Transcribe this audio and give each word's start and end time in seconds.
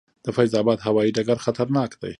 د 0.25 0.27
فیض 0.35 0.53
اباد 0.61 0.79
هوايي 0.87 1.11
ډګر 1.17 1.37
خطرناک 1.45 1.91
دی؟ 2.01 2.09